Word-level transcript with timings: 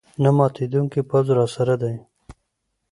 نه 0.23 0.29
ماتېدونکی 0.37 1.01
پوځ 1.09 1.25
راسره 1.37 1.75
دی. 1.81 1.95